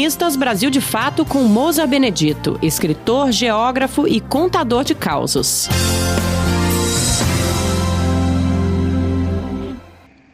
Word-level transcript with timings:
Colunistas 0.00 0.34
Brasil 0.34 0.70
de 0.70 0.80
Fato 0.80 1.26
com 1.26 1.42
Moza 1.42 1.86
Benedito, 1.86 2.58
escritor, 2.62 3.30
geógrafo 3.30 4.08
e 4.08 4.18
contador 4.18 4.82
de 4.82 4.94
causos. 4.94 5.68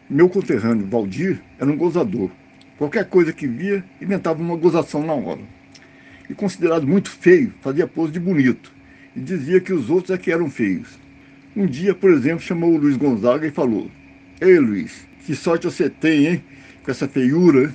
Meu 0.09 0.29
conterrâneo 0.29 0.87
Valdir 0.87 1.43
era 1.59 1.69
um 1.69 1.77
gozador. 1.77 2.31
Qualquer 2.79 3.07
coisa 3.07 3.33
que 3.33 3.49
via, 3.49 3.85
inventava 4.01 4.41
uma 4.41 4.57
gozação 4.57 5.05
na 5.05 5.15
hora. 5.15 5.41
E 6.31 6.35
considerado 6.35 6.87
muito 6.87 7.11
feio, 7.11 7.53
fazia 7.61 7.89
pose 7.89 8.13
de 8.13 8.21
bonito 8.21 8.71
e 9.17 9.21
dizia 9.21 9.61
que 9.61 9.73
os 9.73 9.91
outros 9.91 10.17
é 10.17 10.19
que 10.19 10.31
eram 10.31 10.49
feios. 10.49 10.97
Um 11.57 11.67
dia, 11.67 11.93
por 11.93 12.13
exemplo, 12.13 12.39
chamou 12.39 12.73
o 12.73 12.79
Luiz 12.79 12.97
Gonzaga 12.97 13.45
e 13.45 13.51
falou: 13.51 13.91
Ei, 14.41 14.61
Luiz, 14.61 15.09
que 15.27 15.35
sorte 15.35 15.65
você 15.65 15.91
tem, 15.91 16.29
hein? 16.29 16.45
Com 16.85 16.91
essa 16.93 17.09
feiura. 17.09 17.75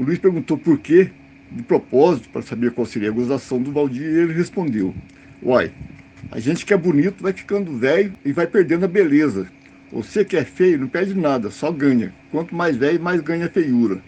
O 0.00 0.02
Luiz 0.02 0.18
perguntou 0.18 0.56
por 0.56 0.78
quê, 0.78 1.10
de 1.52 1.62
propósito, 1.62 2.30
para 2.30 2.40
saber 2.40 2.70
qual 2.70 2.86
seria 2.86 3.10
a 3.10 3.12
gozação 3.12 3.60
do 3.60 3.70
Valdir, 3.70 4.00
e 4.00 4.20
ele 4.20 4.32
respondeu: 4.32 4.94
Uai, 5.42 5.70
a 6.30 6.40
gente 6.40 6.64
que 6.64 6.72
é 6.72 6.76
bonito 6.78 7.22
vai 7.22 7.34
ficando 7.34 7.76
velho 7.76 8.14
e 8.24 8.32
vai 8.32 8.46
perdendo 8.46 8.86
a 8.86 8.88
beleza. 8.88 9.46
Você 9.92 10.24
que 10.24 10.38
é 10.38 10.44
feio 10.44 10.78
não 10.78 10.88
perde 10.88 11.12
nada, 11.12 11.50
só 11.50 11.70
ganha. 11.70 12.14
Quanto 12.32 12.54
mais 12.54 12.78
velho, 12.78 12.98
mais 12.98 13.20
ganha 13.20 13.46
feiura. 13.50 14.00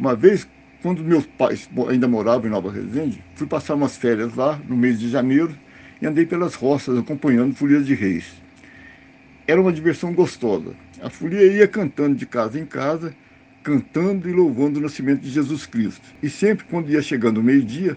Uma 0.00 0.16
vez, 0.16 0.48
quando 0.80 1.04
meus 1.04 1.26
pais 1.26 1.68
ainda 1.90 2.08
moravam 2.08 2.46
em 2.46 2.50
Nova 2.50 2.72
Resende, 2.72 3.22
fui 3.34 3.46
passar 3.46 3.74
umas 3.74 3.98
férias 3.98 4.34
lá 4.34 4.58
no 4.66 4.74
mês 4.74 4.98
de 4.98 5.10
janeiro 5.10 5.54
e 6.00 6.06
andei 6.06 6.24
pelas 6.24 6.54
roças 6.54 6.96
acompanhando 6.96 7.54
folias 7.54 7.86
de 7.86 7.94
reis. 7.94 8.32
Era 9.46 9.60
uma 9.60 9.74
diversão 9.74 10.14
gostosa. 10.14 10.74
A 11.02 11.10
folia 11.10 11.44
ia 11.44 11.68
cantando 11.68 12.14
de 12.14 12.24
casa 12.24 12.58
em 12.58 12.64
casa, 12.64 13.14
cantando 13.64 14.28
e 14.28 14.32
louvando 14.32 14.78
o 14.78 14.82
nascimento 14.82 15.22
de 15.22 15.30
Jesus 15.30 15.64
Cristo. 15.64 16.06
E 16.22 16.28
sempre 16.28 16.66
quando 16.66 16.90
ia 16.90 17.00
chegando 17.00 17.38
o 17.38 17.42
meio-dia, 17.42 17.96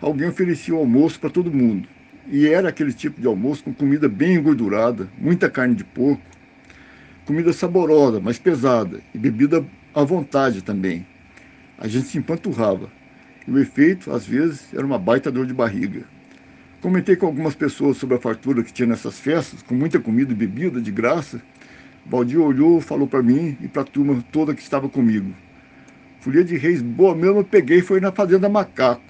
alguém 0.00 0.26
oferecia 0.26 0.74
o 0.74 0.78
almoço 0.78 1.20
para 1.20 1.28
todo 1.28 1.52
mundo. 1.52 1.86
E 2.26 2.48
era 2.48 2.70
aquele 2.70 2.94
tipo 2.94 3.20
de 3.20 3.26
almoço 3.26 3.62
com 3.62 3.74
comida 3.74 4.08
bem 4.08 4.36
engordurada, 4.36 5.08
muita 5.18 5.50
carne 5.50 5.74
de 5.74 5.84
porco, 5.84 6.22
comida 7.26 7.52
saborosa, 7.52 8.20
mas 8.20 8.38
pesada, 8.38 9.00
e 9.14 9.18
bebida 9.18 9.64
à 9.94 10.02
vontade 10.02 10.62
também. 10.62 11.06
A 11.78 11.86
gente 11.86 12.06
se 12.06 12.16
empanturrava. 12.16 12.90
E 13.46 13.50
o 13.50 13.58
efeito, 13.58 14.12
às 14.12 14.24
vezes, 14.24 14.72
era 14.72 14.86
uma 14.86 14.98
baita 14.98 15.30
dor 15.30 15.46
de 15.46 15.52
barriga. 15.52 16.04
Comentei 16.80 17.16
com 17.16 17.26
algumas 17.26 17.54
pessoas 17.54 17.98
sobre 17.98 18.16
a 18.16 18.20
fartura 18.20 18.62
que 18.62 18.72
tinha 18.72 18.88
nessas 18.88 19.18
festas, 19.18 19.62
com 19.62 19.74
muita 19.74 20.00
comida 20.00 20.32
e 20.32 20.34
bebida 20.34 20.80
de 20.80 20.90
graça. 20.90 21.42
Valdir 22.04 22.40
olhou, 22.40 22.80
falou 22.80 23.06
para 23.06 23.22
mim 23.22 23.56
e 23.60 23.68
para 23.68 23.82
a 23.82 23.84
turma 23.84 24.22
toda 24.32 24.54
que 24.54 24.62
estava 24.62 24.88
comigo. 24.88 25.32
Folia 26.20 26.44
de 26.44 26.56
reis 26.56 26.82
boa 26.82 27.14
mesmo 27.14 27.38
eu 27.38 27.44
peguei 27.44 27.78
e 27.78 27.82
foi 27.82 28.00
na 28.00 28.12
fazenda 28.12 28.48
Macaco. 28.48 29.02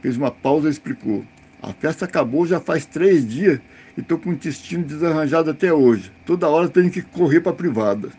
Fez 0.00 0.16
uma 0.16 0.30
pausa 0.30 0.68
e 0.68 0.70
explicou. 0.70 1.24
A 1.62 1.72
festa 1.72 2.04
acabou 2.04 2.46
já 2.46 2.58
faz 2.58 2.84
três 2.84 3.26
dias 3.26 3.60
e 3.96 4.00
estou 4.00 4.18
com 4.18 4.30
o 4.30 4.32
intestino 4.32 4.84
desarranjado 4.84 5.50
até 5.50 5.72
hoje. 5.72 6.10
Toda 6.26 6.48
hora 6.48 6.68
tenho 6.68 6.90
que 6.90 7.02
correr 7.02 7.40
para 7.40 7.52
a 7.52 7.54
privada. 7.54 8.10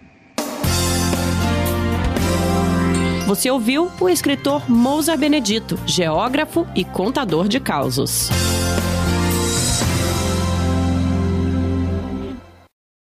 Você 3.28 3.50
ouviu 3.50 3.90
o 4.00 4.10
escritor 4.10 4.70
Mousa 4.70 5.16
Benedito, 5.16 5.80
geógrafo 5.86 6.68
e 6.76 6.84
contador 6.84 7.48
de 7.48 7.60
causos. 7.60 8.30